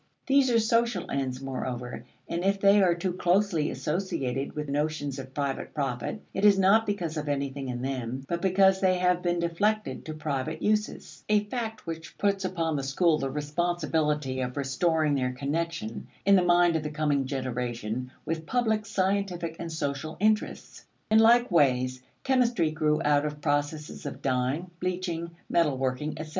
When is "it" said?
6.33-6.43